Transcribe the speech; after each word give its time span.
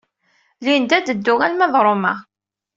Linda 0.65 0.95
ad 0.97 1.05
teddu 1.07 1.35
arma 1.45 1.67
d 1.71 1.73
Roma. 1.85 2.13